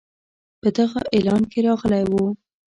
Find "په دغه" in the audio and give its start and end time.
0.61-0.99